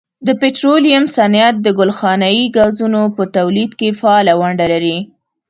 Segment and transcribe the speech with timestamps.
[0.27, 4.97] د پټرولیم صنعت د ګلخانهیي ګازونو په تولید کې فعاله ونډه لري.